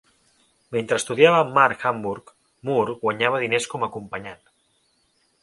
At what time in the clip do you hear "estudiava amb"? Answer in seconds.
1.01-1.53